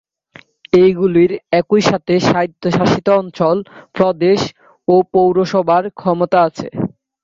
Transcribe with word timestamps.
এগুলির 0.79 1.31
একই 1.59 1.81
সাথে 1.89 2.13
স্বায়ত্তশাসিত 2.27 3.07
অঞ্চল, 3.19 3.57
প্রদেশ 3.95 4.39
ও 4.87 4.95
পৌরসভার 5.13 5.83
ক্ষমতা 5.99 6.37
আছে। 6.47 6.67